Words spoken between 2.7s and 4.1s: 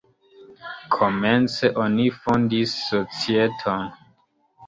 societon.